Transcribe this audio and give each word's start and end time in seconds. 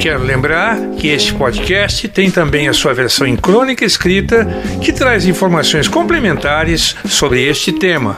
Quero 0.00 0.22
lembrar 0.22 0.78
que 0.98 1.08
este 1.08 1.34
podcast 1.34 2.08
tem 2.08 2.30
também 2.30 2.68
a 2.68 2.72
sua 2.72 2.94
versão 2.94 3.26
em 3.26 3.36
crônica 3.36 3.84
escrita, 3.84 4.46
que 4.80 4.92
traz 4.92 5.26
informações 5.26 5.88
complementares 5.88 6.94
sobre 7.06 7.44
este 7.44 7.72
tema. 7.72 8.16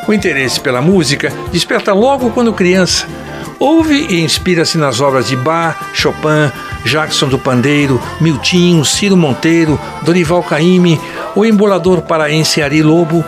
O 0.08 0.14
interesse 0.14 0.60
pela 0.60 0.82
música 0.82 1.32
desperta 1.52 1.94
logo 1.94 2.32
quando 2.32 2.54
criança. 2.54 3.06
Ouve 3.60 4.08
e 4.10 4.22
inspira-se 4.22 4.78
nas 4.78 5.00
obras 5.00 5.28
de 5.28 5.36
Bach, 5.36 5.78
Chopin, 5.94 6.52
Jackson 6.84 7.28
do 7.28 7.38
Pandeiro, 7.38 8.02
Miltinho, 8.20 8.84
Ciro 8.84 9.16
Monteiro, 9.16 9.80
Dorival 10.02 10.42
Caymmi, 10.42 11.00
o 11.36 11.46
embolador 11.46 12.02
paraense 12.02 12.62
Ari 12.62 12.82
Lobo. 12.82 13.24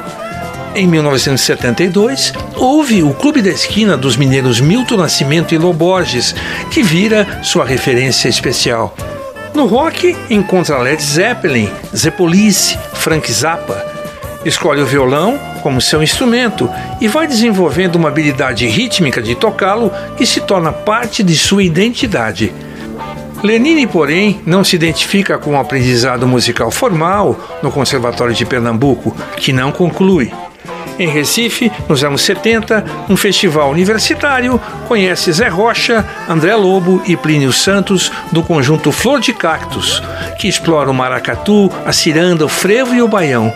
Em 0.74 0.88
1972, 0.88 2.34
houve 2.56 3.04
o 3.04 3.14
Clube 3.14 3.44
da 3.44 3.52
Esquina 3.52 3.96
dos 3.96 4.18
mineiros 4.18 4.60
Milton 4.60 4.98
Nascimento 4.98 5.54
e 5.54 5.58
Loborges, 5.60 6.34
que 6.72 6.82
vira 6.82 7.44
sua 7.44 7.64
referência 7.64 8.28
especial. 8.28 8.96
No 9.54 9.68
rock, 9.68 10.16
encontra 10.32 10.80
Led 10.80 11.02
Zeppelin, 11.02 11.70
Zé 11.96 12.10
Police, 12.10 12.76
Frank 12.96 13.32
Zappa. 13.32 13.86
Escolhe 14.44 14.82
o 14.82 14.86
violão 14.86 15.40
como 15.62 15.80
seu 15.80 16.02
instrumento 16.02 16.68
e 17.00 17.08
vai 17.08 17.28
desenvolvendo 17.28 17.96
uma 17.96 18.10
habilidade 18.10 18.66
rítmica 18.66 19.22
de 19.22 19.36
tocá-lo 19.36 19.92
que 20.18 20.26
se 20.26 20.42
torna 20.42 20.74
parte 20.74 21.22
de 21.22 21.38
sua 21.38 21.64
identidade. 21.64 22.52
Lenine, 23.44 23.86
porém, 23.86 24.42
não 24.44 24.64
se 24.64 24.76
identifica 24.76 25.38
com 25.38 25.52
o 25.52 25.60
aprendizado 25.60 26.26
musical 26.26 26.72
formal 26.72 27.60
no 27.62 27.72
Conservatório 27.72 28.34
de 28.34 28.46
Pernambuco, 28.46 29.16
que 29.38 29.54
não 29.54 29.72
conclui. 29.72 30.32
Em 31.00 31.08
Recife, 31.08 31.72
nos 31.90 32.04
anos 32.04 32.22
70, 32.22 32.86
um 33.10 33.18
festival 33.18 33.72
universitário 33.72 34.62
conhece 34.88 35.32
Zé 35.32 35.48
Rocha, 35.48 36.06
André 36.30 36.56
Lobo 36.56 37.02
e 37.08 37.18
Plínio 37.18 37.52
Santos 37.52 38.12
do 38.32 38.44
conjunto 38.44 38.92
Flor 38.92 39.20
de 39.20 39.34
Cactus, 39.34 40.04
que 40.38 40.48
explora 40.48 40.92
o 40.92 40.94
maracatu, 40.94 41.72
a 41.84 41.92
ciranda, 41.92 42.46
o 42.46 42.50
frevo 42.50 42.94
e 42.94 43.02
o 43.02 43.08
baião. 43.08 43.52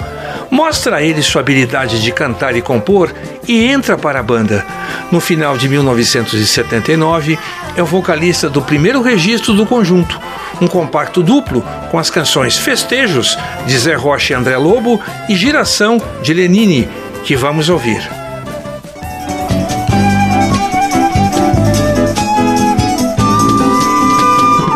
Mostra 0.50 0.98
a 0.98 1.04
ele 1.04 1.22
sua 1.22 1.42
habilidade 1.42 2.02
de 2.02 2.12
cantar 2.12 2.56
e 2.56 2.62
compor 2.62 3.14
e 3.48 3.66
entra 3.66 3.98
para 3.98 4.20
a 4.20 4.24
banda. 4.24 4.66
No 5.12 5.20
final 5.20 5.58
de 5.58 5.70
1979, 5.70 7.38
é 7.76 7.84
o 7.84 7.86
vocalista 7.86 8.50
do 8.50 8.62
primeiro 8.62 9.02
registro 9.02 9.54
do 9.54 9.66
conjunto, 9.66 10.20
um 10.60 10.68
compacto 10.68 11.22
duplo 11.22 11.64
com 11.92 12.00
as 12.00 12.10
canções 12.10 12.58
Festejos, 12.58 13.38
de 13.66 13.78
Zé 13.78 13.94
Rocha 13.94 14.34
e 14.34 14.36
André 14.36 14.58
Lobo, 14.58 15.00
e 15.30 15.36
Giração, 15.36 16.02
de 16.24 16.34
Lenine, 16.34 16.90
que 17.28 17.36
vamos 17.36 17.68
ouvir. 17.68 18.10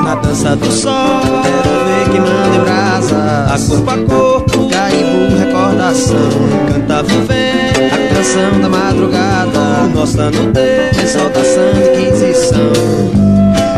Na 0.03 0.16
dança 0.16 0.57
do 0.57 0.69
sol, 0.69 1.22
quero 1.44 1.85
ver 1.85 2.09
queimando 2.11 2.57
em 2.57 2.59
brasa, 2.59 3.47
a 3.53 3.57
corpo 3.57 3.90
a 3.90 3.97
corpo, 4.00 4.69
carimbo, 4.69 5.38
recordação. 5.38 6.29
Cantava 6.67 7.07
o 7.07 7.22
vento, 7.25 7.79
a 7.85 8.16
canção 8.16 8.61
da 8.61 8.67
madrugada, 8.67 9.59
o 9.85 9.95
nosso 9.95 10.19
ano 10.19 10.51
de 10.51 11.01
exaltação 11.01 11.72
de 11.73 12.01
inquisição. 12.01 12.73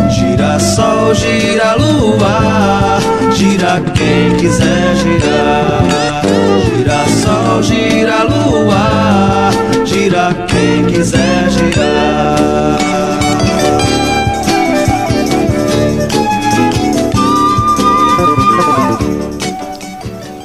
Gira 0.10 0.60
sol, 0.60 1.14
gira 1.14 1.76
lua, 1.76 3.00
gira 3.36 3.80
quem 3.94 4.36
quiser 4.38 4.96
girar. 4.96 6.63
Gira 6.84 7.06
sol, 7.08 7.64
gira 7.64 8.24
lua, 8.24 9.86
gira 9.86 10.34
quem 10.50 10.86
quiser 10.86 11.50
girar. 11.50 12.78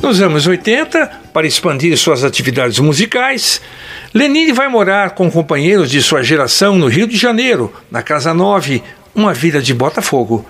Nos 0.00 0.22
anos 0.22 0.46
80, 0.46 1.10
para 1.32 1.44
expandir 1.44 1.98
suas 1.98 2.22
atividades 2.22 2.78
musicais, 2.78 3.60
Lenine 4.14 4.52
vai 4.52 4.68
morar 4.68 5.16
com 5.16 5.28
companheiros 5.28 5.90
de 5.90 6.00
sua 6.00 6.22
geração 6.22 6.78
no 6.78 6.86
Rio 6.86 7.08
de 7.08 7.16
Janeiro, 7.16 7.72
na 7.90 8.00
Casa 8.00 8.32
9, 8.32 8.80
uma 9.12 9.34
vila 9.34 9.60
de 9.60 9.74
Botafogo. 9.74 10.46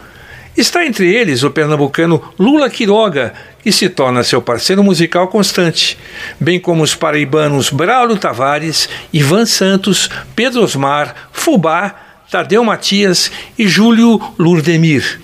Está 0.55 0.84
entre 0.84 1.15
eles 1.15 1.44
o 1.44 1.50
pernambucano 1.53 2.20
Lula 2.37 2.69
Quiroga, 2.69 3.32
que 3.69 3.73
se 3.73 3.91
torna 3.91 4.25
seu 4.25 4.41
parceiro 4.41 4.83
musical 4.83 5.29
constante, 5.29 5.99
bem 6.41 6.59
como 6.59 6.83
os 6.83 6.95
paraibanos 6.95 7.69
Braulio 7.69 8.17
Tavares, 8.17 8.89
Ivan 9.12 9.45
Santos, 9.45 10.09
Pedro 10.34 10.62
Osmar, 10.62 11.15
Fubá, 11.31 11.95
Tadeu 12.31 12.65
Matias 12.65 13.31
e 13.59 13.69
Júlio 13.69 14.19
Lurdemir. 14.39 15.21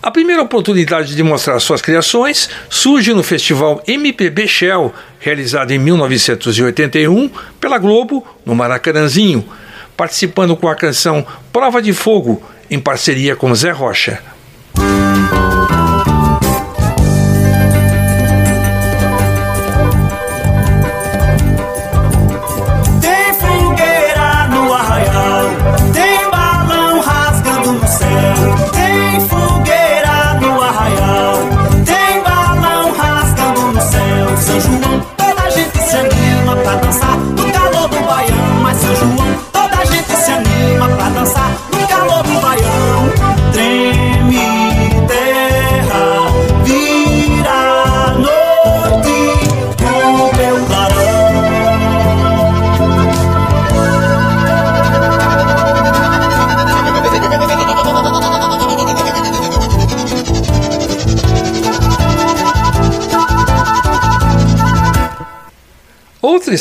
A 0.00 0.08
primeira 0.08 0.40
oportunidade 0.40 1.16
de 1.16 1.22
mostrar 1.24 1.58
suas 1.58 1.82
criações 1.82 2.48
surge 2.70 3.12
no 3.12 3.24
festival 3.24 3.82
MPB 3.88 4.46
Shell, 4.46 4.94
realizado 5.18 5.72
em 5.72 5.78
1981 5.80 7.28
pela 7.58 7.78
Globo, 7.78 8.24
no 8.46 8.54
Maracanãzinho, 8.54 9.44
participando 9.96 10.56
com 10.56 10.68
a 10.68 10.76
canção 10.76 11.26
Prova 11.52 11.82
de 11.82 11.92
Fogo, 11.92 12.40
em 12.70 12.78
parceria 12.78 13.34
com 13.34 13.52
Zé 13.52 13.72
Rocha. 13.72 14.22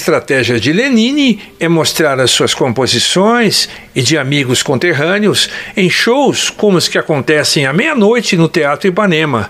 Estratégia 0.03 0.59
de 0.59 0.73
Lenine 0.73 1.39
é 1.57 1.69
mostrar 1.69 2.19
as 2.19 2.29
suas 2.29 2.53
composições 2.53 3.69
e 3.95 4.01
de 4.01 4.17
amigos 4.17 4.61
conterrâneos 4.61 5.50
em 5.77 5.89
shows 5.89 6.50
como 6.50 6.77
os 6.77 6.89
que 6.89 6.97
acontecem 6.97 7.65
à 7.65 7.71
meia-noite 7.71 8.35
no 8.35 8.50
Teatro 8.50 8.89
Ipanema. 8.89 9.50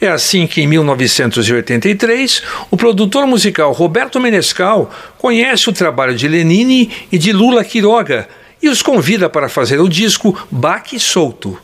É 0.00 0.08
assim 0.08 0.46
que, 0.46 0.62
em 0.62 0.66
1983, 0.66 2.42
o 2.70 2.76
produtor 2.76 3.26
musical 3.26 3.70
Roberto 3.72 4.18
Menescal 4.18 4.90
conhece 5.18 5.68
o 5.68 5.74
trabalho 5.74 6.14
de 6.14 6.26
Lenine 6.26 6.90
e 7.12 7.18
de 7.18 7.30
Lula 7.30 7.62
Quiroga 7.62 8.26
e 8.62 8.70
os 8.70 8.80
convida 8.80 9.28
para 9.28 9.48
fazer 9.48 9.78
o 9.78 9.88
disco 9.88 10.34
Baque 10.50 10.98
Solto. 10.98 11.58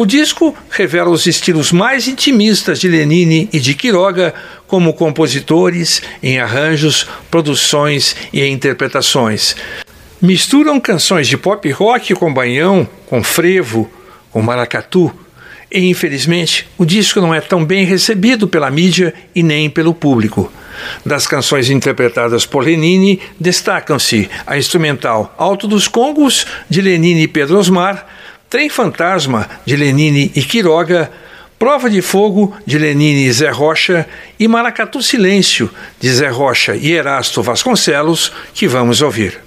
O 0.00 0.06
disco 0.06 0.56
revela 0.70 1.10
os 1.10 1.26
estilos 1.26 1.70
mais 1.70 2.08
intimistas 2.08 2.80
de 2.80 2.88
Lenine 2.88 3.50
e 3.52 3.60
de 3.60 3.74
Quiroga 3.74 4.32
como 4.66 4.94
compositores, 4.94 6.00
em 6.22 6.38
arranjos, 6.38 7.06
produções 7.30 8.16
e 8.32 8.42
interpretações. 8.46 9.54
Misturam 10.18 10.80
canções 10.80 11.28
de 11.28 11.36
pop 11.36 11.70
rock 11.70 12.14
com 12.14 12.32
banhão, 12.32 12.88
com 13.04 13.22
frevo, 13.22 13.90
com 14.30 14.40
maracatu. 14.40 15.14
E 15.70 15.90
infelizmente, 15.90 16.66
o 16.78 16.86
disco 16.86 17.20
não 17.20 17.34
é 17.34 17.40
tão 17.42 17.62
bem 17.62 17.84
recebido 17.84 18.48
pela 18.48 18.70
mídia 18.70 19.12
e 19.34 19.42
nem 19.42 19.68
pelo 19.68 19.92
público. 19.92 20.50
Das 21.04 21.26
canções 21.26 21.68
interpretadas 21.68 22.46
por 22.46 22.64
Lenine, 22.64 23.20
destacam-se 23.38 24.30
a 24.46 24.56
instrumental 24.56 25.34
Alto 25.36 25.68
dos 25.68 25.86
Congos, 25.86 26.46
de 26.70 26.80
Lenine 26.80 27.24
e 27.24 27.28
Pedro 27.28 27.58
Osmar, 27.58 28.06
Trem 28.50 28.68
Fantasma, 28.68 29.48
de 29.64 29.76
Lenine 29.76 30.32
e 30.34 30.42
Quiroga, 30.42 31.08
Prova 31.56 31.88
de 31.88 32.02
Fogo, 32.02 32.52
de 32.66 32.78
Lenine 32.78 33.26
e 33.26 33.32
Zé 33.32 33.48
Rocha, 33.48 34.08
e 34.40 34.48
Maracatu 34.48 35.00
Silêncio, 35.00 35.70
de 36.00 36.12
Zé 36.12 36.28
Rocha 36.28 36.74
e 36.74 36.90
Erasto 36.90 37.44
Vasconcelos, 37.44 38.32
que 38.52 38.66
vamos 38.66 39.02
ouvir. 39.02 39.38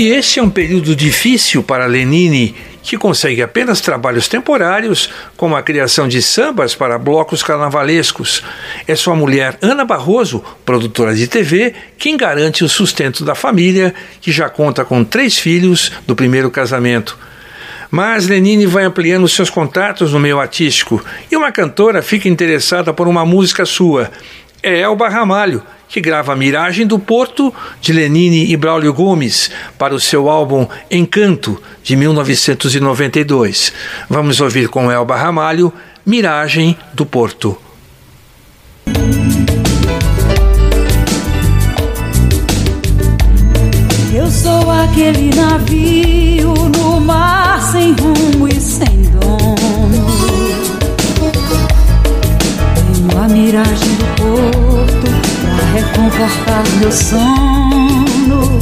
E 0.00 0.08
este 0.08 0.38
é 0.40 0.42
um 0.42 0.48
período 0.48 0.96
difícil 0.96 1.62
para 1.62 1.84
Lenine, 1.84 2.54
que 2.82 2.96
consegue 2.96 3.42
apenas 3.42 3.82
trabalhos 3.82 4.28
temporários, 4.28 5.10
como 5.36 5.54
a 5.54 5.62
criação 5.62 6.08
de 6.08 6.22
sambas 6.22 6.74
para 6.74 6.96
blocos 6.96 7.42
carnavalescos. 7.42 8.42
É 8.88 8.96
sua 8.96 9.14
mulher 9.14 9.58
Ana 9.60 9.84
Barroso, 9.84 10.42
produtora 10.64 11.14
de 11.14 11.28
TV, 11.28 11.74
quem 11.98 12.16
garante 12.16 12.64
o 12.64 12.68
sustento 12.70 13.26
da 13.26 13.34
família, 13.34 13.92
que 14.22 14.32
já 14.32 14.48
conta 14.48 14.86
com 14.86 15.04
três 15.04 15.36
filhos 15.36 15.92
do 16.06 16.16
primeiro 16.16 16.50
casamento. 16.50 17.18
Mas 17.90 18.26
Lenine 18.26 18.64
vai 18.64 18.84
ampliando 18.84 19.28
seus 19.28 19.50
contatos 19.50 20.14
no 20.14 20.20
meio 20.20 20.40
artístico 20.40 21.04
e 21.30 21.36
uma 21.36 21.52
cantora 21.52 22.00
fica 22.00 22.26
interessada 22.26 22.94
por 22.94 23.06
uma 23.06 23.26
música 23.26 23.66
sua. 23.66 24.10
É 24.62 24.80
Elba 24.80 25.08
Ramalho, 25.08 25.62
que 25.88 26.00
grava 26.00 26.36
Miragem 26.36 26.86
do 26.86 26.98
Porto, 26.98 27.52
de 27.80 27.92
Lenine 27.92 28.52
e 28.52 28.56
Braulio 28.56 28.92
Gomes, 28.92 29.50
para 29.78 29.94
o 29.94 30.00
seu 30.00 30.28
álbum 30.28 30.66
Encanto, 30.90 31.60
de 31.82 31.96
1992. 31.96 33.72
Vamos 34.08 34.40
ouvir 34.40 34.68
com 34.68 34.90
Elba 34.90 35.16
Ramalho, 35.16 35.72
Miragem 36.04 36.76
do 36.92 37.06
Porto. 37.06 37.56
Eu 44.12 44.30
sou 44.30 44.70
aquele 44.70 45.34
navio 45.34 46.52
no 46.76 47.00
mar 47.00 47.62
sem 47.72 47.92
rumo 47.94 48.46
e 48.46 48.60
sem 48.60 49.02
dono. 49.04 50.06
Tenho 52.74 53.18
a 53.18 53.28
miragem 53.28 53.99
do 54.20 54.50
porto 54.58 55.06
reconfortar 55.72 56.62
meu 56.78 56.92
sono 56.92 58.58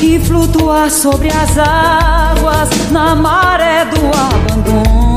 e 0.00 0.18
flutuar 0.20 0.90
sobre 0.90 1.28
as 1.28 1.58
águas 1.58 2.70
na 2.90 3.14
maré 3.14 3.84
do 3.86 4.00
abandono. 4.06 5.07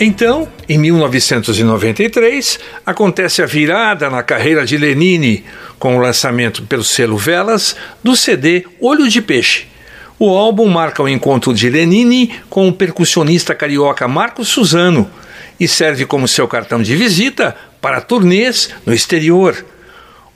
Então, 0.00 0.46
em 0.68 0.78
1993, 0.78 2.60
acontece 2.86 3.42
a 3.42 3.46
virada 3.46 4.08
na 4.08 4.22
carreira 4.22 4.64
de 4.64 4.76
Lenine, 4.76 5.44
com 5.76 5.96
o 5.96 6.00
lançamento 6.00 6.62
pelo 6.62 6.84
selo 6.84 7.18
Velas 7.18 7.74
do 8.00 8.14
CD 8.14 8.64
Olho 8.80 9.08
de 9.08 9.20
Peixe. 9.20 9.66
O 10.16 10.28
álbum 10.36 10.68
marca 10.68 11.02
o 11.02 11.08
encontro 11.08 11.52
de 11.52 11.68
Lenine 11.68 12.32
com 12.48 12.68
o 12.68 12.72
percussionista 12.72 13.56
carioca 13.56 14.06
Marcos 14.06 14.46
Suzano 14.46 15.10
e 15.58 15.66
serve 15.66 16.06
como 16.06 16.28
seu 16.28 16.46
cartão 16.46 16.80
de 16.80 16.94
visita 16.94 17.56
para 17.80 18.00
turnês 18.00 18.70
no 18.86 18.94
exterior. 18.94 19.66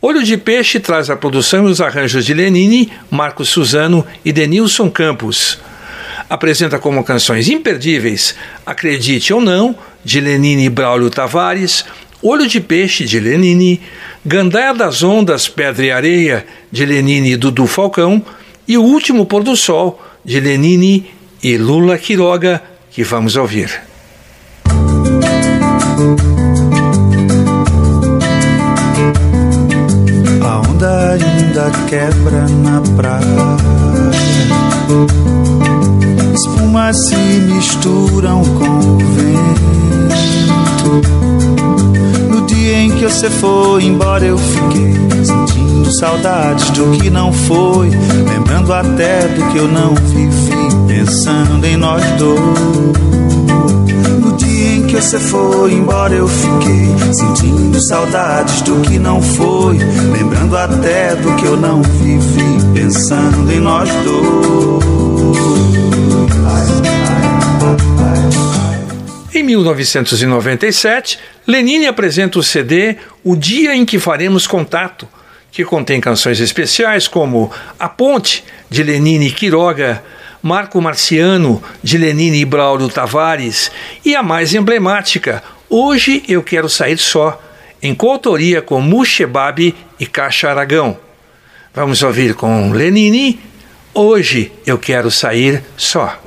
Olho 0.00 0.25
de 0.25 0.37
Peixe 0.37 0.81
traz 0.81 1.08
a 1.08 1.17
produção 1.17 1.69
e 1.69 1.70
os 1.70 1.81
arranjos 1.81 2.26
de 2.26 2.35
Lenine, 2.35 2.93
Marcos 3.08 3.50
Suzano 3.50 4.05
e 4.25 4.32
Denilson 4.32 4.91
Campos 4.91 5.61
apresenta 6.32 6.79
como 6.79 7.05
canções 7.05 7.50
imperdíveis 7.50 8.34
Acredite 8.64 9.34
ou 9.34 9.41
Não, 9.41 9.77
de 10.03 10.19
Lenine 10.19 10.65
e 10.65 10.70
Braulio 10.70 11.10
Tavares, 11.10 11.84
Olho 12.22 12.46
de 12.46 12.58
Peixe, 12.58 13.05
de 13.05 13.20
Lenine, 13.20 13.82
Gandaia 14.24 14.72
das 14.72 15.03
Ondas, 15.03 15.46
Pedra 15.46 15.84
e 15.84 15.91
Areia, 15.91 16.46
de 16.70 16.86
Lenine 16.86 17.32
e 17.32 17.36
Dudu 17.36 17.67
Falcão, 17.67 18.24
e 18.67 18.79
O 18.79 18.82
Último 18.82 19.27
Pôr 19.27 19.43
do 19.43 19.55
Sol, 19.55 20.01
de 20.24 20.41
Lenine 20.41 21.10
e 21.43 21.58
Lula 21.58 21.98
Quiroga, 21.98 22.62
que 22.91 23.05
vamos 23.05 23.36
ouvir. 23.36 23.70
A 30.41 30.60
onda 30.67 31.10
ainda 31.10 31.70
quebra 31.91 32.46
na 32.48 32.81
praia 32.96 33.53
se 36.93 37.17
misturam 37.17 38.43
com 38.43 38.65
o 38.65 38.99
vento. 38.99 39.43
No 42.29 42.43
dia 42.46 42.79
em 42.81 42.91
que 42.91 43.05
você 43.05 43.31
foi 43.31 43.84
embora, 43.84 44.25
eu 44.25 44.37
fiquei 44.37 44.93
sentindo 45.25 45.91
saudades 45.93 46.70
do 46.70 46.91
que 46.99 47.08
não 47.08 47.32
foi, 47.32 47.89
lembrando 48.29 48.72
até 48.75 49.27
do 49.29 49.43
que 49.51 49.58
eu 49.58 49.69
não 49.69 49.94
vivi, 49.94 50.53
pensando 50.87 51.65
em 51.65 51.77
nós 51.77 52.03
dois. 52.19 52.41
No 54.20 54.32
dia 54.37 54.77
em 54.77 54.82
que 54.87 55.01
você 55.01 55.19
foi 55.19 55.72
embora, 55.72 56.13
eu 56.15 56.29
fiquei 56.29 56.94
sentindo 57.13 57.81
saudades 57.81 58.61
do 58.63 58.81
que 58.82 58.99
não 58.99 59.22
foi, 59.22 59.79
lembrando 60.13 60.56
até 60.56 61.17
do 61.17 61.34
que 61.37 61.46
eu 61.46 61.56
não 61.56 61.81
vivi, 61.82 62.58
pensando 62.75 63.51
em 63.51 63.61
nós 63.61 63.89
dois. 64.05 65.92
1997, 69.56 71.19
Lenine 71.47 71.87
apresenta 71.87 72.39
o 72.39 72.43
CD 72.43 72.97
O 73.23 73.37
Dia 73.37 73.75
em 73.75 73.85
que 73.85 73.99
Faremos 73.99 74.47
Contato, 74.47 75.09
que 75.51 75.65
contém 75.65 76.01
canções 76.01 76.41
especiais 76.41 77.06
como 77.06 77.51
A 77.79 77.89
Ponte, 77.89 78.44
de 78.71 78.82
Lenine 78.82 79.29
e 79.29 79.31
Quiroga, 79.31 80.03
Marco 80.43 80.81
Marciano, 80.81 81.63
de 81.82 81.99
Lenine 81.99 82.41
e 82.41 82.44
Braulio 82.44 82.89
Tavares, 82.89 83.71
e 84.05 84.17
a 84.17 84.23
mais 84.23 84.55
emblemática, 84.55 85.43
Hoje 85.69 86.23
Eu 86.29 86.43
Quero 86.43 86.69
Sair 86.69 86.99
Só, 86.99 87.41
em 87.82 87.94
coautoria 87.94 88.61
com 88.61 88.81
Mushebab 88.81 89.75
e 89.99 90.06
Caixa 90.06 90.51
Aragão. 90.51 90.99
Vamos 91.75 92.03
ouvir 92.03 92.35
com 92.35 92.73
Lenine, 92.73 93.41
Hoje 93.94 94.51
Eu 94.67 94.79
Quero 94.79 95.11
Sair 95.11 95.63
Só. 95.77 96.19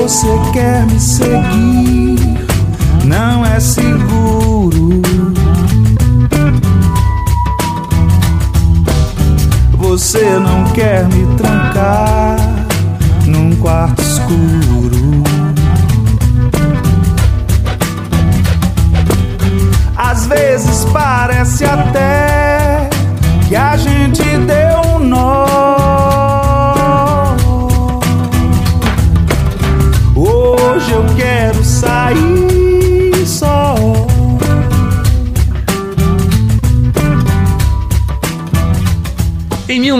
Você 0.00 0.26
quer 0.54 0.86
me 0.86 0.98
seguir, 0.98 2.16
não 3.04 3.44
é 3.44 3.60
seguro. 3.60 5.02
Você 9.76 10.38
não 10.38 10.64
quer 10.72 11.06
me 11.06 11.26
trancar 11.36 12.36
num 13.26 13.54
quarto 13.56 14.00
escuro. 14.00 15.22
Às 19.94 20.24
vezes 20.26 20.86
parece 20.94 21.66
até 21.66 22.88
que 23.46 23.54
a 23.54 23.76
gente 23.76 24.29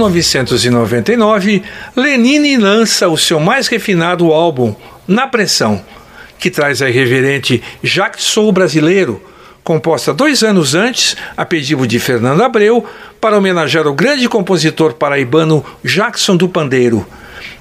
1999, 0.09 1.63
Lenine 1.95 2.57
lança 2.57 3.09
o 3.09 3.19
seu 3.19 3.39
mais 3.39 3.69
refinado 3.69 4.33
álbum, 4.33 4.75
Na 5.07 5.27
Pressão, 5.27 5.85
que 6.39 6.51
traz 6.51 6.81
a 6.81 6.89
irreverente 6.89 7.63
Jacques 7.83 8.25
Sou 8.25 8.51
Brasileiro, 8.51 9.23
composta 9.63 10.15
dois 10.15 10.43
anos 10.43 10.75
antes, 10.75 11.17
a 11.37 11.45
pedido 11.45 11.87
de 11.87 11.99
Fernando 11.99 12.43
Abreu, 12.43 12.85
para 13.21 13.37
homenagear 13.37 13.87
o 13.87 13.93
grande 13.93 14.29
compositor 14.29 14.95
paraibano 14.95 15.65
Jackson 15.85 16.37
do 16.37 16.49
Pandeiro. 16.49 17.07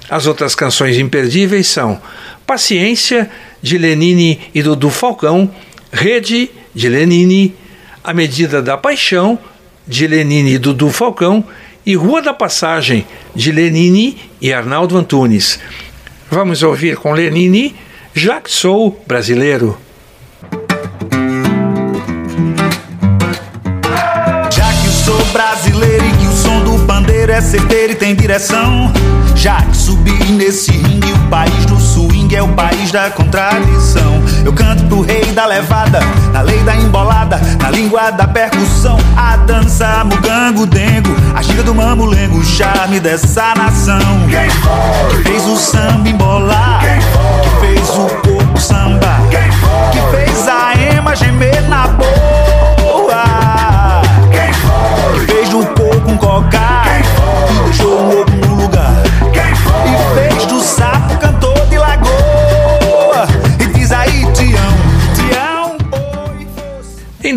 As 0.08 0.26
outras 0.26 0.54
canções 0.54 0.98
imperdíveis 0.98 1.68
são 1.68 2.00
Paciência, 2.46 3.30
de 3.62 3.76
Lenine 3.76 4.40
e 4.54 4.62
Dudu 4.62 4.90
Falcão, 4.90 5.50
Rede, 5.92 6.50
de 6.74 6.88
Lenine, 6.88 7.54
A 8.02 8.14
Medida 8.14 8.62
da 8.62 8.76
Paixão, 8.76 9.38
de 9.86 10.06
Lenine 10.06 10.54
e 10.54 10.58
Dudu 10.58 10.90
Falcão, 10.90 11.44
e 11.84 11.94
Rua 11.94 12.22
da 12.22 12.34
Passagem, 12.34 13.06
de 13.34 13.52
Lenine 13.52 14.18
e 14.40 14.52
Arnaldo 14.52 14.96
Antunes. 14.96 15.58
Vamos 16.30 16.62
ouvir 16.62 16.96
com 16.96 17.12
Lenine, 17.12 17.74
Já 18.14 18.40
que 18.40 18.50
sou 18.50 19.02
brasileiro. 19.06 19.78
Já 24.50 24.72
que 24.72 24.88
sou 24.88 25.24
brasileiro 25.26 26.04
e 26.04 26.16
que 26.18 26.26
o 26.26 26.32
som 26.32 26.62
do 26.64 26.86
pandeiro 26.86 27.32
é 27.32 27.40
certeiro 27.40 27.92
e 27.92 27.96
tem 27.96 28.14
direção. 28.14 28.92
Já 29.40 29.62
que 29.62 29.74
subi 29.74 30.12
nesse 30.32 30.70
ringue, 30.70 31.12
o 31.12 31.18
país 31.30 31.64
do 31.64 31.80
swing 31.80 32.34
é 32.36 32.42
o 32.42 32.48
país 32.48 32.92
da 32.92 33.08
contradição. 33.10 34.22
Eu 34.44 34.52
canto 34.52 34.84
pro 34.84 35.00
rei 35.00 35.32
da 35.32 35.46
levada, 35.46 36.00
na 36.30 36.42
lei 36.42 36.58
da 36.62 36.76
embolada, 36.76 37.40
na 37.58 37.70
língua 37.70 38.10
da 38.10 38.28
percussão. 38.28 38.98
A 39.16 39.36
dança, 39.38 40.04
mugango, 40.04 40.66
dengo, 40.66 41.08
a 41.34 41.40
gira 41.40 41.62
do 41.62 41.74
mamulengo, 41.74 42.36
o 42.38 42.44
charme 42.44 43.00
dessa 43.00 43.54
nação. 43.56 43.98
Quem 44.28 44.50
foi? 44.50 45.16
Que 45.22 45.22
fez 45.30 45.46
o 45.46 45.56
samba 45.56 46.06
embolar, 46.10 46.80
Quem 46.82 47.00
foi? 47.00 47.40
que 47.40 47.60
fez 47.66 47.88
o 47.96 48.06
corpo 48.20 48.60
samba, 48.60 49.20
Quem 49.30 49.50
foi? 49.52 49.70
que 49.92 50.16
fez 50.16 50.48
a 50.48 50.74
ema 50.96 51.16
gemer 51.16 51.59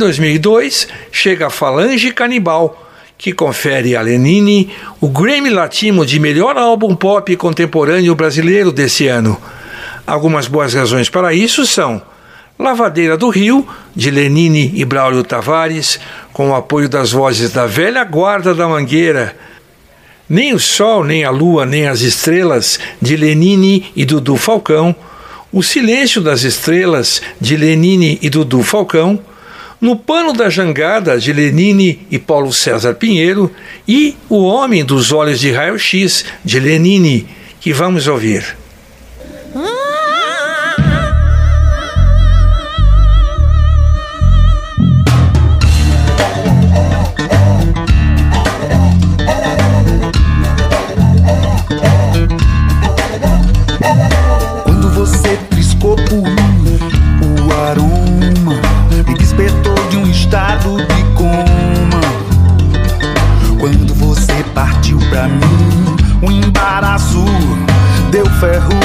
2002, 0.04 0.90
chega 1.14 1.48
a 1.48 1.50
Falange 1.50 2.12
Canibal, 2.12 2.78
que 3.18 3.32
confere 3.32 3.96
a 3.96 4.02
Lenine 4.02 4.70
o 5.00 5.08
Grammy 5.08 5.50
Latino 5.50 6.06
de 6.06 6.20
melhor 6.20 6.58
álbum 6.58 6.94
pop 6.94 7.34
contemporâneo 7.38 8.14
brasileiro 8.14 8.70
desse 8.70 9.08
ano. 9.08 9.42
Algumas 10.06 10.46
boas 10.46 10.74
razões 10.74 11.08
para 11.08 11.34
isso 11.34 11.66
são 11.66 12.02
Lavadeira 12.60 13.16
do 13.16 13.30
Rio, 13.30 13.66
de 13.96 14.12
Lenine 14.12 14.74
e 14.76 14.84
Braulio 14.84 15.24
Tavares, 15.24 15.98
com 16.34 16.50
o 16.50 16.56
apoio 16.56 16.90
das 16.90 17.14
vozes 17.14 17.52
da 17.52 17.66
velha 17.66 18.04
guarda 18.04 18.54
da 18.54 18.68
Mangueira. 18.68 19.34
Nem 20.28 20.54
o 20.54 20.60
Sol, 20.60 21.06
nem 21.06 21.24
a 21.24 21.30
Lua, 21.30 21.66
nem 21.66 21.88
as 21.88 22.02
Estrelas, 22.02 22.78
de 23.02 23.16
Lenine 23.16 23.90
e 23.96 24.04
Dudu 24.04 24.36
Falcão. 24.36 24.94
O 25.52 25.64
Silêncio 25.64 26.22
das 26.22 26.44
Estrelas, 26.44 27.22
de 27.40 27.56
Lenine 27.56 28.20
e 28.22 28.30
Dudu 28.30 28.62
Falcão. 28.64 29.20
No 29.84 29.98
Pano 29.98 30.32
da 30.32 30.50
Jangada, 30.50 31.20
de 31.20 31.34
Lenine 31.34 32.08
e 32.10 32.18
Paulo 32.18 32.54
César 32.54 32.94
Pinheiro. 32.94 33.52
E 33.86 34.16
O 34.30 34.44
Homem 34.44 34.86
dos 34.86 35.12
Olhos 35.12 35.42
de 35.42 35.52
Raio-X, 35.52 36.24
de 36.42 36.58
Lenine, 36.58 37.28
que 37.60 37.74
vamos 37.74 38.08
ouvir. 38.08 38.63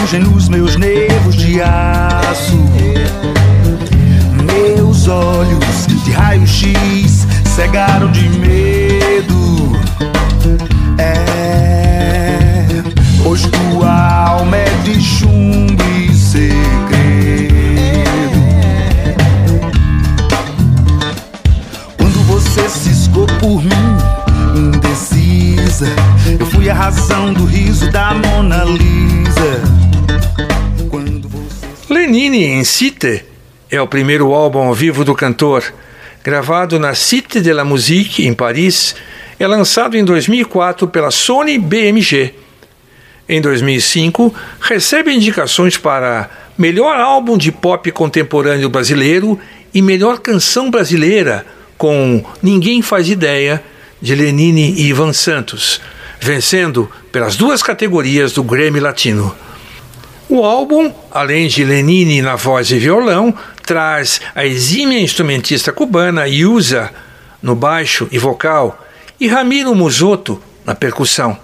Ferrugem 0.08 0.20
nos 0.20 0.48
meus 0.48 0.76
nervos 0.76 1.36
de 1.36 1.60
aço. 1.60 2.56
Meus 4.44 5.06
olhos 5.06 5.86
de 6.04 6.10
raio-x 6.12 7.26
cegaram 7.44 8.10
de 8.10 8.28
medo. 8.28 8.67
Cité 32.64 33.24
é 33.70 33.80
o 33.80 33.86
primeiro 33.86 34.32
álbum 34.32 34.60
ao 34.60 34.74
vivo 34.74 35.04
do 35.04 35.14
cantor, 35.14 35.64
gravado 36.24 36.78
na 36.78 36.94
Cité 36.94 37.40
de 37.40 37.52
la 37.52 37.64
Musique, 37.64 38.26
em 38.26 38.34
Paris, 38.34 38.94
é 39.38 39.46
lançado 39.46 39.96
em 39.96 40.04
2004 40.04 40.88
pela 40.88 41.10
Sony 41.10 41.58
BMG. 41.58 42.34
Em 43.28 43.40
2005, 43.40 44.34
recebe 44.60 45.12
indicações 45.12 45.76
para 45.76 46.30
Melhor 46.56 46.98
Álbum 46.98 47.36
de 47.36 47.52
Pop 47.52 47.90
Contemporâneo 47.92 48.68
Brasileiro 48.68 49.38
e 49.72 49.82
Melhor 49.82 50.18
Canção 50.20 50.70
Brasileira, 50.70 51.46
com 51.76 52.24
Ninguém 52.42 52.82
Faz 52.82 53.08
Ideia, 53.08 53.62
de 54.00 54.14
Lenine 54.14 54.72
e 54.76 54.88
Ivan 54.88 55.12
Santos, 55.12 55.80
vencendo 56.20 56.90
pelas 57.12 57.36
duas 57.36 57.62
categorias 57.62 58.32
do 58.32 58.42
Grammy 58.42 58.80
Latino. 58.80 59.34
O 60.30 60.44
álbum, 60.44 60.92
além 61.10 61.48
de 61.48 61.64
Lenine 61.64 62.20
na 62.20 62.36
voz 62.36 62.70
e 62.70 62.78
violão, 62.78 63.34
traz 63.64 64.20
a 64.34 64.44
exímia 64.44 65.00
instrumentista 65.00 65.72
cubana 65.72 66.28
Yusa 66.28 66.90
no 67.42 67.56
baixo 67.56 68.06
e 68.12 68.18
vocal 68.18 68.78
e 69.18 69.26
Ramiro 69.26 69.74
Musoto 69.74 70.38
na 70.66 70.74
percussão. 70.74 71.34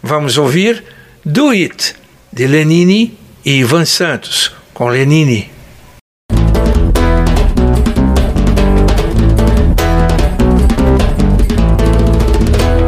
Vamos 0.00 0.38
ouvir 0.38 0.84
Do 1.24 1.50
It, 1.50 1.96
de 2.32 2.46
Lenine 2.46 3.18
e 3.44 3.58
Ivan 3.58 3.84
Santos, 3.84 4.52
com 4.72 4.86
Lenine. 4.88 5.50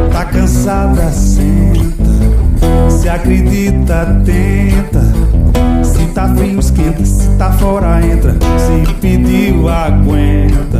Tá 0.09 0.23
cansada, 0.23 1.11
senta. 1.11 1.93
Se 2.89 3.09
acredita, 3.09 4.21
tenta. 4.25 4.52
Tá 6.13 6.27
frio, 6.35 6.59
esquenta. 6.59 7.03
Se 7.03 7.27
tá 7.37 7.51
fora, 7.53 7.99
entra. 8.05 8.35
Se 8.57 8.93
pediu, 8.95 9.67
aguenta. 9.67 10.79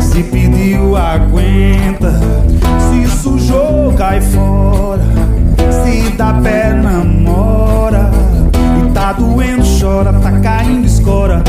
Se 0.00 0.22
pediu, 0.22 0.96
aguenta. 0.96 2.18
Se 2.90 3.06
sujou, 3.18 3.92
cai 3.92 4.22
fora. 4.22 5.04
Se 5.84 6.10
dá 6.16 6.32
pé, 6.42 6.72
namora. 6.72 8.10
E 8.80 8.90
tá 8.92 9.12
doendo, 9.12 9.64
chora, 9.78 10.14
tá 10.14 10.32
caindo 10.40 10.86
escora. 10.86 11.42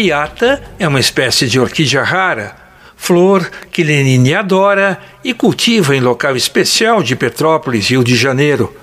Labiata 0.00 0.62
é 0.78 0.88
uma 0.88 0.98
espécie 0.98 1.46
de 1.46 1.60
orquídea 1.60 2.02
rara, 2.02 2.56
flor 2.96 3.50
que 3.70 3.82
Lenine 3.82 4.34
adora 4.34 4.98
e 5.22 5.34
cultiva 5.34 5.94
em 5.94 6.00
local 6.00 6.34
especial 6.34 7.02
de 7.02 7.14
Petrópolis, 7.14 7.90
Rio 7.90 8.02
de 8.02 8.16
Janeiro. 8.16 8.74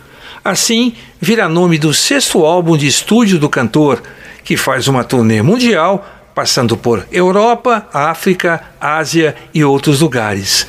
Assim, 0.45 0.93
vira 1.19 1.49
nome 1.49 1.79
do 1.79 1.91
sexto 1.91 2.45
álbum 2.45 2.77
de 2.77 2.85
estúdio 2.85 3.39
do 3.39 3.49
cantor, 3.49 4.03
que 4.43 4.55
faz 4.55 4.87
uma 4.87 5.03
turnê 5.03 5.41
mundial, 5.41 6.07
passando 6.35 6.77
por 6.77 7.07
Europa, 7.11 7.89
África, 7.91 8.61
Ásia 8.79 9.35
e 9.51 9.63
outros 9.63 10.01
lugares. 10.01 10.67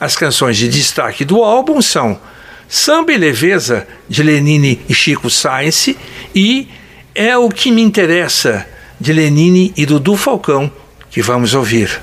As 0.00 0.16
canções 0.16 0.56
de 0.56 0.68
destaque 0.68 1.24
do 1.24 1.40
álbum 1.40 1.80
são 1.80 2.18
Samba 2.68 3.12
e 3.12 3.16
Leveza, 3.16 3.86
de 4.08 4.24
Lenine 4.24 4.80
e 4.88 4.94
Chico 4.94 5.30
Science, 5.30 5.96
e 6.34 6.68
É 7.14 7.38
o 7.38 7.48
que 7.48 7.70
me 7.70 7.80
interessa, 7.80 8.66
de 9.00 9.12
Lenine 9.12 9.72
e 9.76 9.84
Dudu 9.84 10.16
Falcão, 10.16 10.70
que 11.10 11.20
vamos 11.22 11.54
ouvir. 11.54 12.00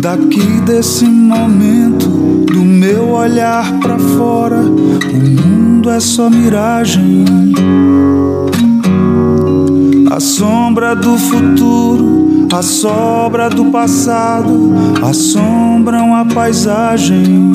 Daqui 0.00 0.60
desse 0.64 1.04
momento, 1.04 2.08
do 2.46 2.60
meu 2.60 3.10
olhar 3.10 3.80
pra 3.80 3.98
fora, 3.98 4.60
o 4.60 5.16
mundo 5.16 5.90
é 5.90 6.00
só 6.00 6.30
miragem. 6.30 7.24
A 10.10 10.20
sombra 10.20 10.94
do 10.94 11.18
futuro, 11.18 12.46
a 12.52 12.62
sobra 12.62 13.50
do 13.50 13.66
passado 13.66 14.72
assombram 15.02 16.14
a 16.14 16.24
paisagem. 16.24 17.52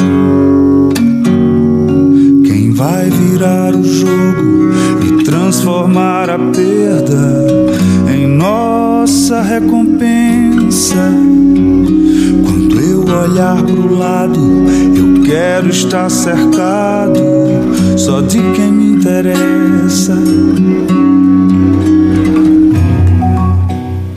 Jogo 3.91 4.71
e 5.03 5.23
transformar 5.23 6.29
a 6.29 6.39
perda 6.39 7.45
em 8.13 8.25
nossa 8.25 9.41
recompensa? 9.41 10.95
Quando 12.45 12.79
eu 12.79 13.01
olhar 13.01 13.61
pro 13.63 13.97
lado, 13.97 14.39
eu 14.95 15.23
quero 15.23 15.69
estar 15.69 16.09
cercado 16.09 17.19
só 17.97 18.21
de 18.21 18.39
quem 18.55 18.71
me 18.71 18.93
interessa. 18.93 20.15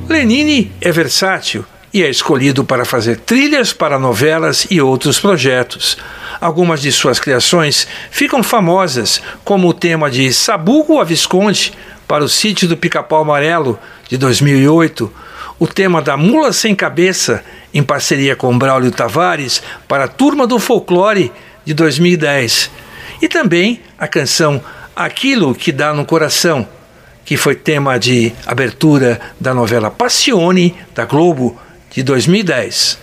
Lenine 0.09 0.71
é 0.81 0.93
versátil 0.93 1.65
e 1.93 2.03
é 2.03 2.09
escolhido 2.09 2.65
para 2.65 2.85
fazer 2.85 3.19
trilhas 3.19 3.73
para 3.73 3.99
novelas 3.99 4.67
e 4.71 4.81
outros 4.81 5.21
projetos. 5.21 5.97
Algumas 6.45 6.83
de 6.83 6.93
suas 6.93 7.19
criações 7.19 7.89
ficam 8.11 8.43
famosas, 8.43 9.23
como 9.47 9.67
o 9.67 9.73
tema 9.73 10.11
de 10.11 10.31
Sabugo 10.31 11.01
a 11.01 11.05
Visconde 11.05 11.73
para 12.07 12.23
o 12.23 12.29
Sítio 12.29 12.69
do 12.69 12.77
Pica-Pau 12.77 13.23
Amarelo 13.23 13.79
de 14.11 14.19
2008, 14.19 15.11
o 15.59 15.67
tema 15.67 16.03
da 16.03 16.19
Mula 16.19 16.53
Sem 16.53 16.75
Cabeça, 16.75 17.43
em 17.73 17.83
parceria 17.83 18.37
com 18.37 18.59
Braulio 18.59 18.91
Tavares, 18.91 19.63
para 19.89 20.05
a 20.05 20.07
Turma 20.07 20.47
do 20.47 20.59
Folclore 20.59 21.33
de 21.65 21.73
2010, 21.73 22.71
e 23.23 23.27
também 23.27 23.81
a 23.99 24.07
canção 24.07 24.63
Aquilo 24.95 25.55
que 25.55 25.73
Dá 25.73 25.95
no 25.95 26.05
Coração, 26.05 26.69
que 27.25 27.39
foi 27.39 27.55
tema 27.55 27.99
de 27.99 28.35
abertura 28.45 29.19
da 29.41 29.55
novela 29.55 29.91
Passione, 29.91 30.77
da 30.95 31.07
Globo, 31.07 31.59
de 31.91 32.03
2010. 32.03 32.99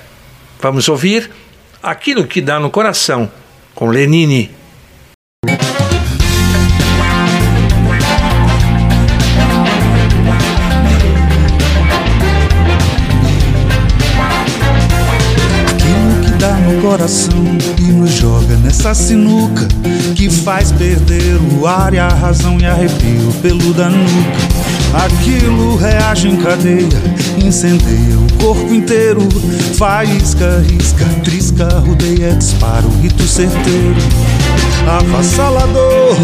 Vamos 0.62 0.88
ouvir 0.88 1.40
Aquilo 1.83 2.27
que 2.27 2.41
Dá 2.41 2.59
no 2.59 2.69
Coração, 2.69 3.27
com 3.73 3.87
Lenine. 3.87 4.51
Aquilo 15.65 16.23
que 16.23 16.31
dá 16.37 16.53
no 16.57 16.81
coração 16.83 17.57
e 17.79 17.91
nos 17.91 18.11
joga 18.11 18.55
nessa 18.57 18.93
sinuca 18.93 19.67
que 20.21 20.29
faz 20.29 20.71
perder 20.71 21.39
o 21.60 21.65
ar 21.65 21.95
e 21.95 21.97
a 21.97 22.07
razão 22.07 22.60
e 22.60 22.65
arrepio 22.67 23.34
pelo 23.41 23.73
da 23.73 23.89
nuca. 23.89 25.03
Aquilo 25.03 25.75
reage 25.75 26.27
em 26.27 26.36
cadeia, 26.36 26.88
incendeia 27.43 28.19
o 28.19 28.43
corpo 28.43 28.71
inteiro, 28.71 29.27
faísca, 29.79 30.63
risca, 30.69 31.05
trisca, 31.23 31.67
rodeia, 31.79 32.36
dispara 32.36 32.86
o 32.86 33.01
rito 33.01 33.23
certeiro. 33.23 33.95
Avassalador, 34.88 36.15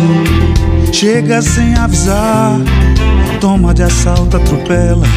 chega 0.93 1.41
sem 1.41 1.73
avisar, 1.73 2.60
toma 3.41 3.73
de 3.73 3.81
assalto, 3.81 4.38
atropela, 4.38 5.07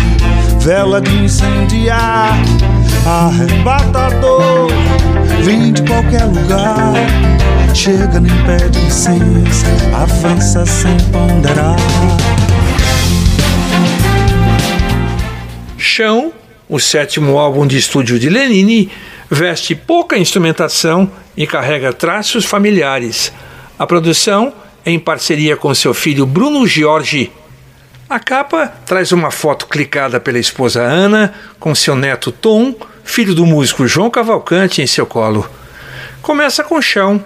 vela 0.59 1.03
de 1.03 1.25
incendiar, 1.25 2.33
arrebatador, 3.05 4.71
vem 5.43 5.73
de 5.73 5.83
qualquer 5.83 6.25
lugar. 6.25 6.95
Chega, 7.75 8.21
nem 8.21 8.33
pede 8.45 8.79
licença, 8.79 9.67
avança 9.95 10.67
sem 10.67 10.97
ponderar. 11.11 11.77
Chão, 15.79 16.33
o 16.69 16.79
sétimo 16.79 17.39
álbum 17.39 17.67
de 17.67 17.79
estúdio 17.79 18.19
de 18.19 18.29
Lenine, 18.29 18.91
veste 19.31 19.75
pouca 19.75 20.19
instrumentação 20.19 21.11
e 21.37 21.47
carrega 21.47 21.93
traços 21.93 22.45
familiares. 22.45 23.33
A 23.79 23.87
produção 23.87 24.53
em 24.85 24.99
parceria 24.99 25.57
com 25.57 25.75
seu 25.75 25.95
filho 25.95 26.27
Bruno 26.27 26.67
Giorgi. 26.67 27.31
A 28.11 28.19
capa 28.19 28.67
traz 28.85 29.13
uma 29.13 29.31
foto 29.31 29.69
clicada 29.69 30.19
pela 30.19 30.41
esposa 30.41 30.83
Ana 30.83 31.33
com 31.61 31.73
seu 31.77 31.95
neto 31.95 32.33
Tom, 32.33 32.75
filho 33.05 33.37
do 33.37 33.47
músico 33.47 33.87
João 33.87 34.11
Cavalcante, 34.11 34.83
em 34.83 34.87
seu 34.89 35.07
colo. 35.07 35.49
Começa 36.21 36.65
com 36.65 36.83
Chão, 36.83 37.25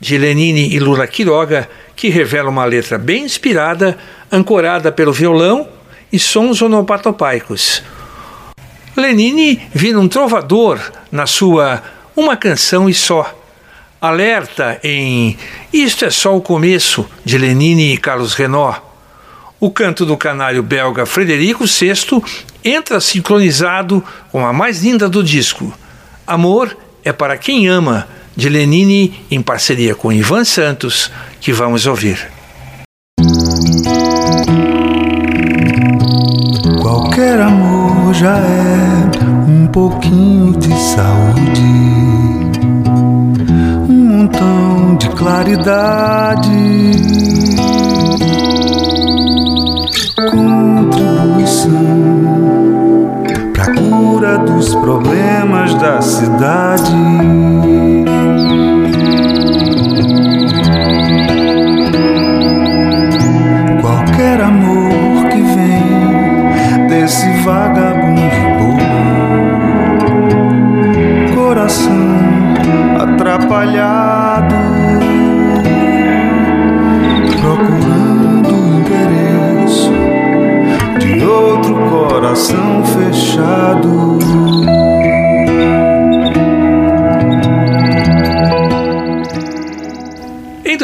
de 0.00 0.18
Lenine 0.18 0.74
e 0.74 0.80
Lula 0.80 1.06
Quiroga, 1.06 1.70
que 1.94 2.08
revela 2.08 2.50
uma 2.50 2.64
letra 2.64 2.98
bem 2.98 3.22
inspirada, 3.22 3.96
ancorada 4.32 4.90
pelo 4.90 5.12
violão 5.12 5.68
e 6.12 6.18
sons 6.18 6.60
onopatopaicos. 6.60 7.84
Lenine 8.96 9.62
vira 9.72 10.00
um 10.00 10.08
trovador 10.08 10.80
na 11.12 11.28
sua 11.28 11.80
Uma 12.16 12.36
Canção 12.36 12.90
e 12.90 12.94
Só. 12.94 13.32
Alerta 14.00 14.80
em 14.82 15.38
Isto 15.72 16.06
é 16.06 16.10
só 16.10 16.36
o 16.36 16.42
começo, 16.42 17.08
de 17.24 17.38
Lenine 17.38 17.94
e 17.94 17.98
Carlos 17.98 18.34
Renault. 18.34 18.83
O 19.60 19.70
canto 19.70 20.04
do 20.04 20.16
canário 20.16 20.62
belga 20.62 21.06
Frederico 21.06 21.64
VI 21.64 22.22
entra 22.64 23.00
sincronizado 23.00 24.02
com 24.30 24.46
a 24.46 24.52
mais 24.52 24.82
linda 24.82 25.08
do 25.08 25.22
disco. 25.22 25.72
Amor 26.26 26.76
é 27.04 27.12
para 27.12 27.36
quem 27.36 27.68
ama, 27.68 28.08
de 28.36 28.48
Lenine 28.48 29.24
em 29.30 29.40
parceria 29.40 29.94
com 29.94 30.12
Ivan 30.12 30.44
Santos, 30.44 31.10
que 31.40 31.52
vamos 31.52 31.86
ouvir. 31.86 32.18
Qualquer 36.82 37.40
amor 37.40 38.12
já 38.14 38.36
é 38.36 38.84
um 39.48 39.66
pouquinho 39.68 40.56
de 40.58 40.68
saúde, 40.68 41.60
um 43.88 44.04
montão 44.08 44.96
de 44.96 45.08
claridade, 45.10 46.50
contribuição 51.64 53.12
pra 53.52 53.74
cura 53.74 54.38
dos 54.38 54.74
problemas 54.74 55.74
da 55.74 56.00
cidade. 56.00 57.43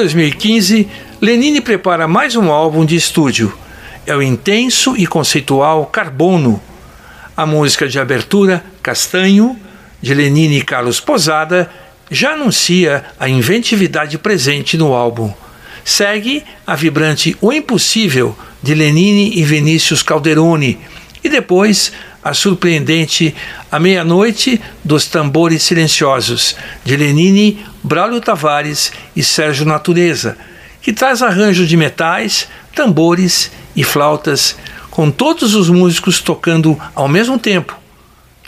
2015, 0.00 0.88
Lenine 1.20 1.60
prepara 1.60 2.08
mais 2.08 2.34
um 2.34 2.50
álbum 2.50 2.86
de 2.86 2.96
estúdio. 2.96 3.52
É 4.06 4.16
o 4.16 4.22
intenso 4.22 4.96
e 4.96 5.06
conceitual 5.06 5.84
Carbono. 5.84 6.60
A 7.36 7.44
música 7.44 7.86
de 7.86 7.98
abertura, 7.98 8.64
Castanho, 8.82 9.58
de 10.00 10.14
Lenine 10.14 10.58
e 10.58 10.62
Carlos 10.62 11.00
Posada, 11.00 11.70
já 12.10 12.32
anuncia 12.32 13.04
a 13.18 13.28
inventividade 13.28 14.16
presente 14.16 14.78
no 14.78 14.94
álbum. 14.94 15.30
Segue 15.84 16.44
a 16.66 16.74
vibrante 16.74 17.36
O 17.38 17.52
Impossível, 17.52 18.34
de 18.62 18.74
Lenine 18.74 19.32
e 19.34 19.44
Vinícius 19.44 20.02
Calderoni, 20.02 20.78
e 21.22 21.28
depois 21.28 21.92
a 22.22 22.34
surpreendente 22.34 23.34
A 23.70 23.78
Meia-Noite 23.78 24.60
dos 24.84 25.06
Tambores 25.06 25.62
Silenciosos, 25.62 26.54
de 26.84 26.96
Lenine, 26.96 27.64
Braulio 27.82 28.20
Tavares 28.20 28.92
e 29.16 29.22
Sérgio 29.22 29.64
Natureza, 29.64 30.36
que 30.82 30.92
traz 30.92 31.22
arranjo 31.22 31.66
de 31.66 31.76
metais, 31.76 32.48
tambores 32.74 33.50
e 33.74 33.82
flautas, 33.82 34.56
com 34.90 35.10
todos 35.10 35.54
os 35.54 35.70
músicos 35.70 36.20
tocando 36.20 36.78
ao 36.94 37.08
mesmo 37.08 37.38
tempo 37.38 37.76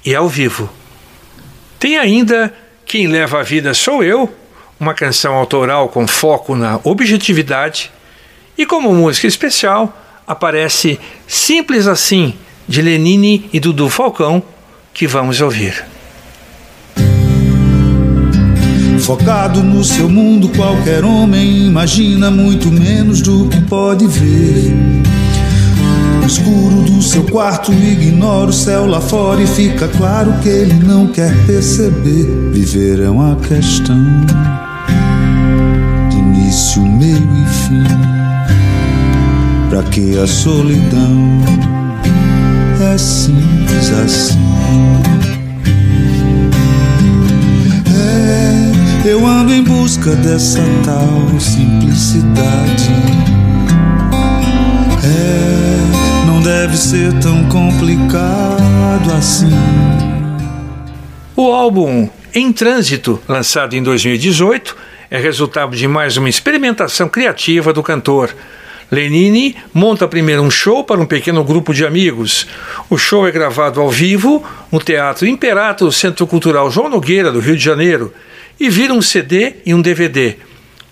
e 0.04 0.14
ao 0.14 0.28
vivo. 0.28 0.70
Tem 1.78 1.98
ainda 1.98 2.52
Quem 2.84 3.06
Leva 3.06 3.40
a 3.40 3.42
Vida 3.42 3.72
Sou 3.74 4.04
Eu, 4.04 4.32
uma 4.78 4.94
canção 4.94 5.34
autoral 5.34 5.88
com 5.88 6.06
foco 6.06 6.54
na 6.54 6.80
objetividade, 6.84 7.90
e 8.58 8.66
como 8.66 8.92
música 8.92 9.26
especial 9.26 9.96
aparece 10.26 11.00
Simples 11.26 11.86
Assim, 11.86 12.34
de 12.68 12.82
Lenine 12.82 13.48
e 13.52 13.60
Dudu 13.60 13.88
Falcão, 13.88 14.42
que 14.92 15.06
vamos 15.06 15.40
ouvir. 15.40 15.84
Focado 19.02 19.64
no 19.64 19.82
seu 19.82 20.08
mundo, 20.08 20.48
qualquer 20.50 21.04
homem 21.04 21.66
imagina 21.66 22.30
muito 22.30 22.70
menos 22.70 23.20
do 23.20 23.48
que 23.48 23.60
pode 23.62 24.06
ver. 24.06 24.72
No 26.20 26.26
escuro 26.26 26.82
do 26.82 27.02
seu 27.02 27.24
quarto, 27.24 27.72
ignora 27.72 28.50
o 28.50 28.52
céu 28.52 28.86
lá 28.86 29.00
fora 29.00 29.42
e 29.42 29.46
fica 29.46 29.88
claro 29.88 30.32
que 30.40 30.48
ele 30.48 30.74
não 30.74 31.08
quer 31.08 31.34
perceber. 31.46 32.52
Viver 32.52 33.00
é 33.00 33.10
uma 33.10 33.34
questão 33.36 33.98
de 36.08 36.16
início, 36.16 36.80
meio 36.80 37.16
e 37.16 37.48
fim. 37.66 37.82
Pra 39.68 39.82
que 39.82 40.16
a 40.16 40.28
solidão 40.28 41.42
é 42.92 42.98
simples 42.98 43.90
assim? 44.04 44.38
É, 49.04 49.08
eu 49.08 49.26
ando 49.26 49.54
em 49.54 49.62
busca 49.62 50.14
dessa 50.16 50.60
tal 50.84 51.40
simplicidade. 51.40 52.90
É, 55.04 56.26
não 56.26 56.42
deve 56.42 56.76
ser 56.76 57.18
tão 57.20 57.48
complicado 57.48 59.10
assim. 59.16 59.50
O 61.34 61.50
álbum 61.50 62.10
Em 62.34 62.52
Trânsito, 62.52 63.18
lançado 63.26 63.74
em 63.74 63.82
2018, 63.82 64.76
é 65.10 65.18
resultado 65.18 65.74
de 65.74 65.88
mais 65.88 66.18
uma 66.18 66.28
experimentação 66.28 67.08
criativa 67.08 67.72
do 67.72 67.82
cantor. 67.82 68.34
Lenine 68.92 69.56
monta 69.72 70.06
primeiro 70.06 70.42
um 70.42 70.50
show 70.50 70.84
para 70.84 71.00
um 71.00 71.06
pequeno 71.06 71.42
grupo 71.42 71.72
de 71.72 71.82
amigos. 71.82 72.46
O 72.90 72.98
show 72.98 73.26
é 73.26 73.30
gravado 73.30 73.80
ao 73.80 73.88
vivo 73.88 74.44
no 74.70 74.78
Teatro 74.78 75.26
Imperato 75.26 75.90
Centro 75.90 76.26
Cultural 76.26 76.70
João 76.70 76.90
Nogueira, 76.90 77.32
do 77.32 77.40
Rio 77.40 77.56
de 77.56 77.64
Janeiro, 77.64 78.12
e 78.60 78.68
vira 78.68 78.92
um 78.92 79.00
CD 79.00 79.54
e 79.64 79.72
um 79.72 79.80
DVD. 79.80 80.36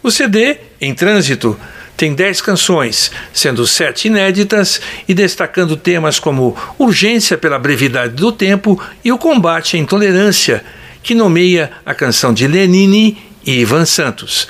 O 0.02 0.10
CD, 0.10 0.56
Em 0.80 0.94
Trânsito, 0.94 1.60
tem 1.94 2.14
10 2.14 2.40
canções, 2.40 3.12
sendo 3.34 3.66
sete 3.66 4.08
inéditas 4.08 4.80
e 5.06 5.12
destacando 5.12 5.76
temas 5.76 6.18
como 6.18 6.56
urgência 6.78 7.36
pela 7.36 7.58
brevidade 7.58 8.14
do 8.14 8.32
tempo 8.32 8.82
e 9.04 9.12
o 9.12 9.18
combate 9.18 9.76
à 9.76 9.78
intolerância, 9.78 10.64
que 11.02 11.14
nomeia 11.14 11.70
a 11.84 11.92
canção 11.92 12.32
de 12.32 12.46
Lenine 12.46 13.18
e 13.44 13.60
Ivan 13.60 13.84
Santos. 13.84 14.48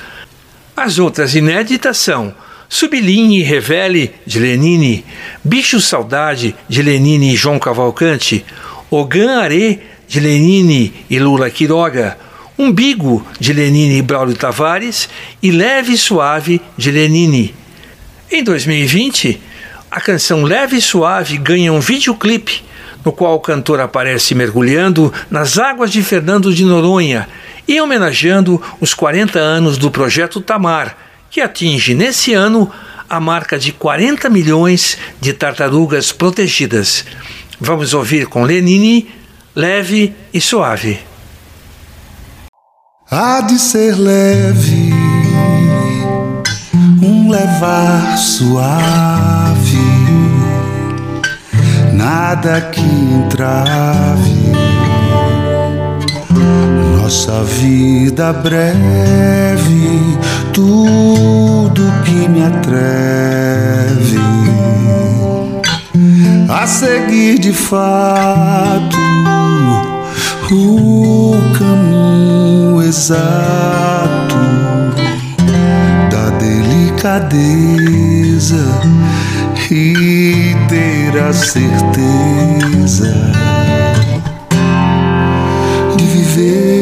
As 0.77 1.01
outras 1.01 1.35
inéditas 1.35 1.99
são 1.99 2.33
Sublinhe 2.73 3.41
e 3.41 3.43
Revele, 3.43 4.15
de 4.25 4.39
Lenine, 4.39 5.05
Bicho 5.43 5.81
Saudade, 5.81 6.55
de 6.69 6.81
Lenine 6.81 7.35
e 7.35 7.37
João 7.37 7.59
Cavalcante, 7.59 8.45
Ogan 8.89 9.41
Are, 9.41 9.81
de 10.07 10.21
Lenine 10.21 10.95
e 11.11 11.19
Lula 11.19 11.51
Quiroga, 11.51 12.17
Umbigo, 12.57 13.27
de 13.41 13.53
Lenine 13.53 13.99
e 13.99 14.03
Braulio 14.03 14.37
Tavares, 14.37 15.09
e 15.43 15.51
Leve 15.51 15.95
e 15.95 15.99
Suave, 15.99 16.63
de 16.79 16.93
Lenine. 16.93 17.53
Em 18.31 18.45
2020, 18.45 19.41
a 19.91 20.01
canção 20.01 20.45
Leve 20.45 20.77
e 20.77 20.81
Suave 20.81 21.39
ganha 21.39 21.73
um 21.73 21.81
videoclipe, 21.81 22.63
no 23.05 23.11
qual 23.11 23.35
o 23.35 23.41
cantor 23.41 23.81
aparece 23.81 24.33
mergulhando 24.33 25.13
nas 25.29 25.59
águas 25.59 25.91
de 25.91 26.05
Fernando 26.05 26.55
de 26.55 26.65
Noronha 26.65 27.29
e 27.67 27.81
homenageando 27.81 28.63
os 28.81 28.95
40 28.95 29.41
anos 29.41 29.77
do 29.77 29.91
Projeto 29.91 30.41
Tamar, 30.41 31.10
que 31.31 31.41
atinge 31.41 31.95
nesse 31.95 32.35
ano 32.35 32.71
a 33.09 33.21
marca 33.21 33.59
de 33.59 33.73
40 33.73 34.29
milhões 34.29 34.99
de 35.21 35.33
tartarugas 35.33 36.13
protegidas. 36.13 37.05
Vamos 37.61 37.95
ouvir 37.95 38.27
com 38.27 38.43
Lenine, 38.43 39.09
leve 39.55 40.15
e 40.33 40.41
suave. 40.41 40.99
Há 43.11 43.41
de 43.41 43.59
ser 43.59 43.97
leve, 43.97 44.93
um 47.03 47.29
levar 47.29 48.17
suave, 48.17 49.79
nada 51.93 52.61
que 52.61 52.81
entrave 52.81 54.41
nossa 57.11 57.43
vida 57.43 58.33
breve, 58.33 58.79
tudo 60.53 61.83
que 62.05 62.29
me 62.29 62.45
atreve 62.45 64.21
a 66.49 66.67
seguir 66.67 67.39
de 67.39 67.53
fato 67.53 68.99
o 70.53 71.37
caminho 71.57 72.83
exato 72.83 74.35
da 76.11 76.31
delicadeza 76.39 77.61
e 79.71 80.57
ter 80.69 81.23
a 81.23 81.33
certeza 81.33 83.15
de 85.97 86.05
viver 86.05 86.80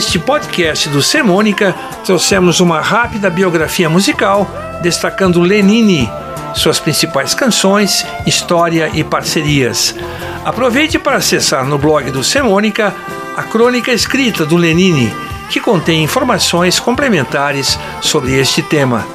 neste 0.00 0.18
podcast 0.18 0.88
do 0.88 1.02
Semônica, 1.02 1.74
trouxemos 2.06 2.58
uma 2.58 2.80
rápida 2.80 3.28
biografia 3.28 3.86
musical 3.86 4.50
destacando 4.80 5.42
Lenine, 5.42 6.10
suas 6.54 6.80
principais 6.80 7.34
canções, 7.34 8.06
história 8.26 8.90
e 8.94 9.04
parcerias. 9.04 9.94
Aproveite 10.42 10.98
para 10.98 11.18
acessar 11.18 11.66
no 11.66 11.76
blog 11.76 12.10
do 12.10 12.24
Semônica 12.24 12.94
a 13.36 13.42
crônica 13.42 13.92
escrita 13.92 14.46
do 14.46 14.56
Lenine, 14.56 15.14
que 15.50 15.60
contém 15.60 16.02
informações 16.02 16.80
complementares 16.80 17.78
sobre 18.00 18.40
este 18.40 18.62
tema. 18.62 19.06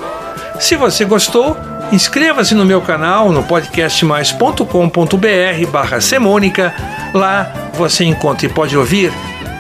Se 0.60 0.76
você 0.76 1.04
gostou, 1.04 1.58
inscreva-se 1.92 2.54
no 2.54 2.64
meu 2.64 2.80
canal 2.80 3.32
no 3.32 3.42
podcastmais.com.br 3.42 5.72
barra 5.72 6.00
Semônica. 6.00 6.76
Lá 7.12 7.52
você 7.74 8.06
encontra 8.06 8.46
e 8.46 8.50
pode 8.50 8.78
ouvir 8.78 9.12